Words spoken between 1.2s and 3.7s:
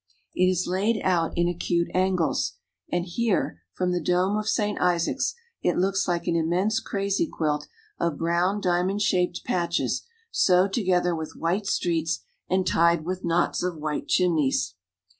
in acute angles; and here,